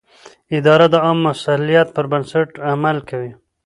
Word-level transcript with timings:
اداره 0.57 0.85
د 0.89 0.95
عامه 1.05 1.21
مصلحت 1.27 1.87
پر 1.95 2.05
بنسټ 2.11 2.49
عمل 2.71 2.97
کوي. 3.09 3.31